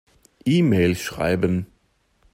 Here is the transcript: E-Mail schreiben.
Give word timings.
E-Mail 0.47 0.95
schreiben. 0.95 1.67